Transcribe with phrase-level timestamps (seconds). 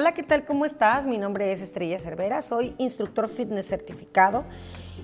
[0.00, 0.44] Hola, ¿qué tal?
[0.44, 1.08] ¿Cómo estás?
[1.08, 4.44] Mi nombre es Estrella Cervera, soy instructor fitness certificado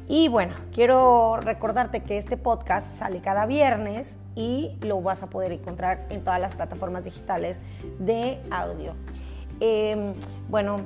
[0.07, 5.50] y bueno, quiero recordarte que este podcast sale cada viernes y lo vas a poder
[5.50, 7.59] encontrar en todas las plataformas digitales
[7.99, 8.95] de audio.
[9.59, 10.14] Em,
[10.49, 10.82] bueno,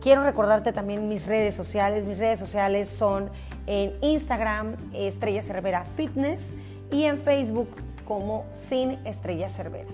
[0.00, 2.04] quiero recordarte también mis redes sociales.
[2.04, 3.28] Mis redes sociales son
[3.66, 6.54] en Instagram, Estrella Cervera Fitness,
[6.92, 7.70] y en Facebook
[8.04, 9.90] como Sin Estrella Cervera.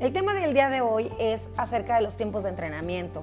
[0.00, 3.22] El tema del día de hoy es acerca de los tiempos de entrenamiento.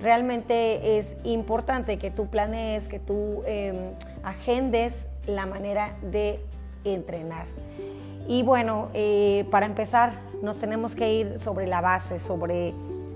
[0.00, 3.92] Realmente es importante que tú planees, que tú em,
[4.24, 6.40] agendes la manera de
[6.84, 7.46] entrenar.
[8.26, 10.12] Y bueno, eh, para empezar,
[10.42, 12.74] nos tenemos que ir sobre la base, sobre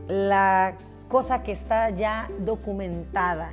[0.08, 0.74] la
[1.08, 3.52] cosa que está ya documentada,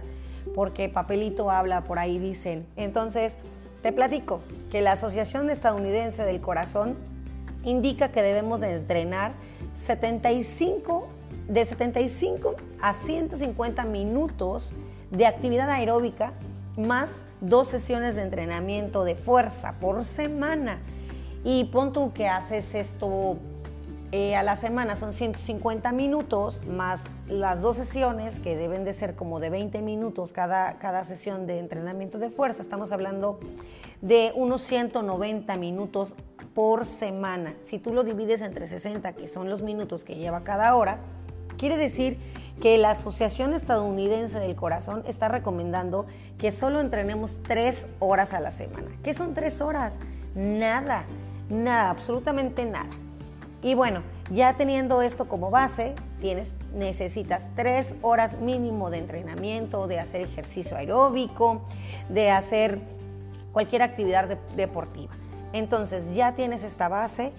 [0.55, 2.65] porque papelito habla, por ahí dicen.
[2.75, 3.37] Entonces,
[3.81, 6.97] te platico que la Asociación Estadounidense del Corazón
[7.63, 9.33] indica que debemos de entrenar
[9.75, 11.07] 75,
[11.47, 14.73] de 75 a 150 minutos
[15.11, 16.33] de actividad aeróbica
[16.77, 20.79] más dos sesiones de entrenamiento de fuerza por semana.
[21.43, 23.37] Y pon tú que haces esto
[24.11, 29.15] eh, a la semana, son 150 minutos más las dos sesiones que deben de ser
[29.15, 32.61] como de 20 minutos cada, cada sesión de entrenamiento de fuerza.
[32.61, 33.39] Estamos hablando
[34.01, 36.15] de unos 190 minutos
[36.59, 37.53] por semana.
[37.61, 40.97] Si tú lo divides entre 60, que son los minutos que lleva cada hora,
[41.57, 42.17] quiere decir
[42.59, 46.05] que la Asociación Estadounidense del Corazón está recomendando
[46.37, 48.89] que solo entrenemos tres horas a la semana.
[49.03, 49.99] ¿Qué son tres horas?
[50.35, 51.05] Nada,
[51.49, 52.91] nada, absolutamente nada.
[53.63, 60.01] Y bueno, ya teniendo esto como base, tienes, necesitas tres horas mínimo de entrenamiento, de
[60.01, 61.61] hacer ejercicio aeróbico,
[62.09, 62.79] de hacer
[63.53, 65.13] cualquier actividad deportiva.
[65.53, 67.31] Entonces ya tienes esta base,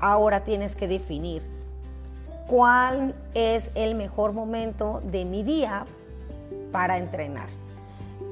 [0.00, 1.42] ahora tienes que definir
[2.46, 5.86] cuál es el mejor momento de mi día
[6.70, 7.48] para entrenar.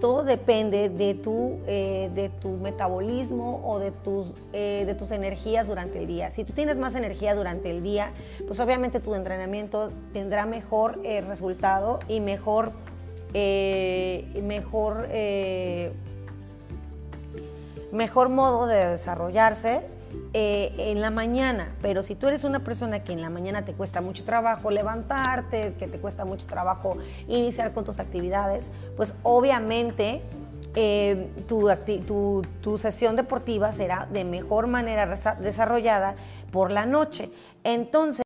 [0.00, 5.68] Todo depende de tu, eh, de tu metabolismo o de tus, eh, de tus energías
[5.68, 6.30] durante el día.
[6.30, 8.12] Si tú tienes más energía durante el día,
[8.46, 12.72] pues obviamente tu entrenamiento tendrá mejor eh, resultado y mejor,
[14.42, 15.06] mejor
[17.92, 19.82] mejor modo de desarrollarse
[20.32, 23.74] eh, en la mañana, pero si tú eres una persona que en la mañana te
[23.74, 26.96] cuesta mucho trabajo levantarte, que te cuesta mucho trabajo
[27.28, 30.22] iniciar con tus actividades, pues obviamente
[30.74, 31.68] eh, tu,
[32.60, 36.14] tu, sesión deportiva será de mejor manera desarrollada
[36.52, 37.30] por la noche.
[37.64, 38.22] Entonces,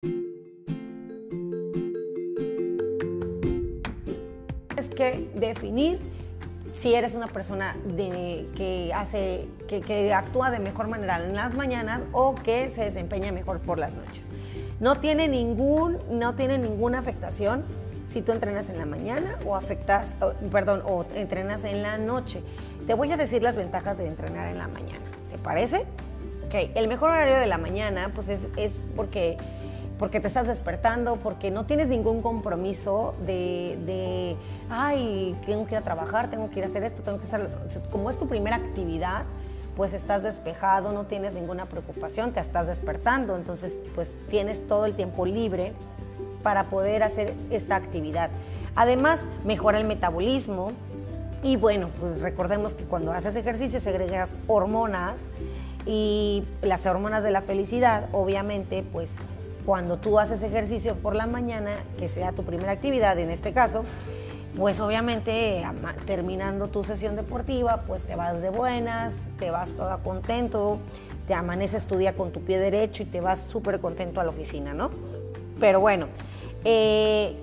[4.77, 6.14] es que definir
[6.75, 12.35] si eres una persona que hace, que, actúa de mejor manera en las mañanas o
[12.35, 14.31] que se desempeña mejor por las noches.
[14.81, 17.65] No tiene ningún, no tiene ninguna afectación
[18.09, 20.15] si tú entrenas en la mañana o afectas,
[20.51, 22.43] perdón, o entrenas en la noche.
[22.87, 25.05] Te voy a decir las ventajas de entrenar en la mañana.
[25.31, 25.87] ¿Te parece?
[26.47, 29.39] Ok, el mejor horario de la mañana, pues es, es porque
[30.05, 34.37] porque te estás despertando, porque no tienes ningún compromiso de,
[34.69, 37.49] ay, tengo que ir a trabajar, tengo que ir a hacer esto, tengo que hacer...
[37.91, 39.25] Como es tu primera actividad,
[39.79, 44.93] pues estás despejado, no tienes ninguna preocupación, te estás despertando, entonces pues tienes todo el
[44.93, 45.73] tiempo libre
[46.43, 48.29] para poder hacer esta actividad.
[48.77, 50.73] Además, mejora el metabolismo.
[51.43, 55.23] Y bueno, pues recordemos que cuando haces ejercicio segregas hormonas
[55.87, 59.17] y las hormonas de la felicidad, obviamente, pues
[59.65, 63.85] cuando tú haces ejercicio por la mañana, que sea tu primera actividad en este caso,
[64.57, 65.65] pues obviamente
[66.07, 70.79] terminando tu sesión deportiva, pues te vas de buenas, te vas toda contento,
[71.27, 74.31] te amaneces tu día con tu pie derecho y te vas súper contento a la
[74.31, 74.91] oficina, ¿no?
[75.59, 76.07] Pero bueno,
[76.65, 77.37] eh,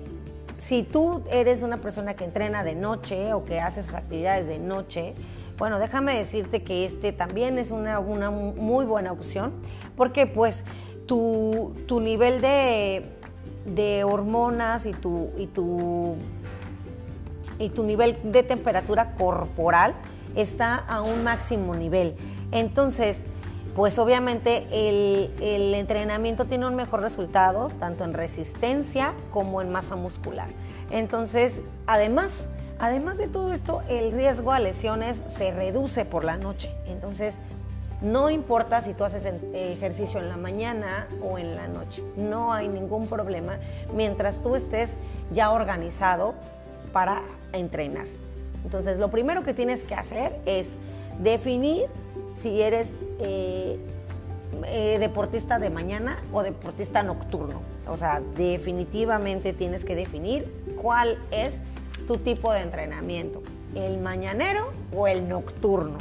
[0.58, 4.58] si tú eres una persona que entrena de noche o que hace sus actividades de
[4.58, 5.14] noche,
[5.58, 9.52] bueno, déjame decirte que este también es una, una muy buena opción,
[9.96, 10.64] porque pues
[11.06, 16.16] tu, nivel de, hormonas y tu, y, tu,
[17.58, 19.94] y tu nivel de temperatura corporal
[20.34, 22.14] está a un máximo nivel.
[22.50, 23.24] Entonces,
[23.74, 29.96] pues obviamente el, el, entrenamiento tiene un mejor resultado, tanto en resistencia como en masa
[29.96, 30.48] muscular.
[30.90, 36.74] Entonces, además, además de todo esto, el riesgo a lesiones se reduce por la noche.
[36.86, 37.38] Entonces,
[38.02, 42.68] no importa si tú haces ejercicio en la mañana o en la noche, no hay
[42.68, 43.58] ningún problema
[43.94, 44.94] mientras tú estés
[45.32, 46.34] ya organizado
[46.92, 47.22] para
[47.52, 48.06] entrenar.
[48.64, 50.74] Entonces, lo primero que tienes que hacer es
[51.20, 51.86] definir
[52.34, 53.78] si eres, eh,
[54.66, 57.60] eh, deportista de mañana o deportista nocturno.
[57.86, 61.60] O sea, definitivamente tienes que definir cuál es
[62.06, 63.42] tu tipo de entrenamiento,
[63.74, 65.98] el mañanero o el nocturno.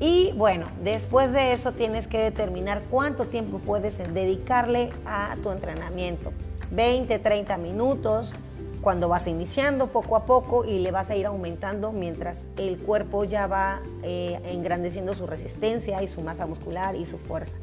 [0.00, 6.32] Y bueno, después de eso tienes que determinar cuánto tiempo puedes dedicarle a tu entrenamiento.
[6.70, 8.34] 20, 30 minutos
[8.80, 13.24] cuando vas iniciando poco a poco y le vas a ir aumentando mientras el cuerpo
[13.24, 17.58] ya va eh, engrandeciendo su resistencia y su masa muscular y su fuerza.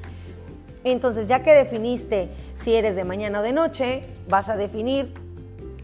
[0.83, 5.13] Entonces, ya que definiste si eres de mañana o de noche, vas a definir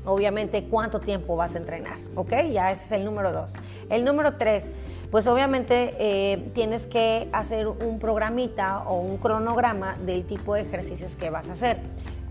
[0.06, 2.34] obviamente cuánto tiempo vas a entrenar, ¿ok?
[2.52, 3.56] Ya ese es el número dos.
[3.90, 4.70] El número tres,
[5.12, 11.18] pues obviamente eh, tienes que hacer un programita o un cronograma del tipo de ejercicios
[11.18, 11.80] que vas a hacer.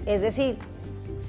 [0.07, 0.59] Es decir,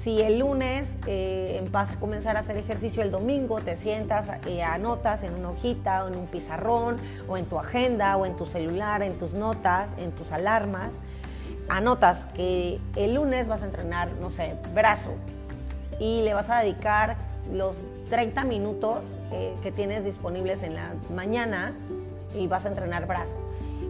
[0.02, 4.62] si el lunes eh, vas a comenzar a hacer ejercicio el domingo, te sientas, eh,
[4.62, 6.96] anotas en una hojita o en un pizarrón
[7.28, 11.00] o en tu agenda o en tu celular, en tus notas, en tus alarmas,
[11.68, 15.14] anotas que el lunes vas a entrenar, no sé, brazo
[16.00, 17.16] y le vas a dedicar
[17.52, 21.74] los 30 minutos eh, que tienes disponibles en la mañana
[22.34, 23.38] y vas a entrenar brazo.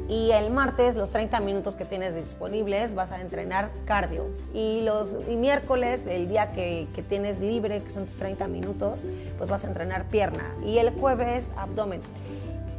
[0.08, 4.26] Y el martes, los 30 minutos que tienes disponibles, vas a entrenar cardio.
[4.52, 9.06] Y los miércoles, el día que, tienes libre, que son tus 30 minutos,
[9.38, 10.54] pues vas a entrenar pierna.
[10.66, 12.00] Y el jueves, abdomen.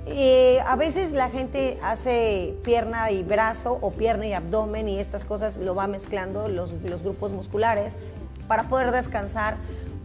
[0.06, 5.24] Eh, a veces la gente hace pierna y brazo o pierna y abdomen y estas
[5.24, 7.96] cosas lo va mezclando los, los grupos musculares
[8.50, 9.56] para poder descansar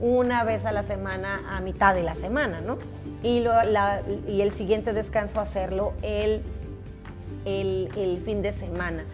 [0.00, 2.78] una vez a la semana a mitad de la semana, ¿no?
[3.22, 3.44] Y,
[4.40, 6.42] el siguiente descanso hacerlo el,
[7.44, 9.04] el, el fin de semana.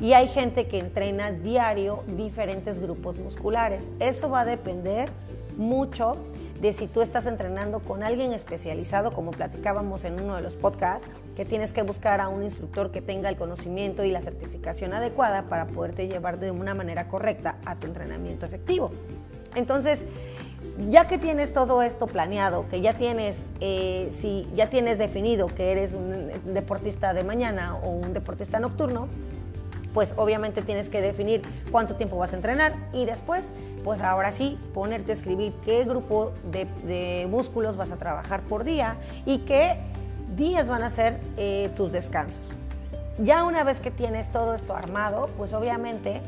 [0.00, 3.88] Y hay gente que entrena diario diferentes grupos musculares.
[4.00, 5.08] Eso va a depender
[5.56, 6.16] mucho
[6.60, 11.08] de si tú estás entrenando con alguien especializado, como platicábamos en uno de los podcasts,
[11.36, 15.42] que tienes que buscar a un instructor que tenga el conocimiento y la certificación adecuada
[15.42, 18.90] para poderte llevar de una manera correcta a tu entrenamiento efectivo.
[19.54, 20.04] Entonces,
[20.88, 25.72] ya que tienes todo esto planeado, que ya tienes, eh, si ya tienes definido que
[25.72, 29.08] eres un deportista de mañana o un deportista nocturno,
[29.92, 33.52] pues obviamente tienes que definir cuánto tiempo vas a entrenar y después,
[33.84, 38.96] pues ahora sí, ponerte a escribir qué grupo de, músculos vas a trabajar por día
[39.24, 39.76] y qué
[40.36, 42.56] días van a ser eh, tus descansos.
[43.18, 46.20] Ya una vez que tienes todo esto armado, pues obviamente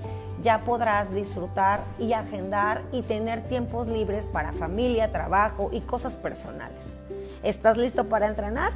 [0.42, 7.00] ya podrás disfrutar y agendar y tener tiempos libres para familia, trabajo y cosas personales.
[7.42, 8.72] ¿Estás listo para entrenar?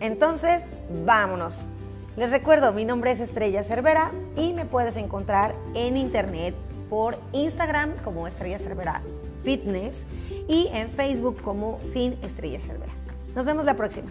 [0.00, 0.68] Entonces,
[1.04, 1.68] vámonos.
[2.16, 6.54] Les recuerdo, mi nombre es Estrella Cervera y me puedes encontrar en internet
[6.90, 9.00] por Instagram como Estrella Cervera
[9.42, 10.04] Fitness
[10.46, 12.92] y en Facebook como Sin Estrella Cervera.
[13.34, 14.10] Nos vemos la próxima.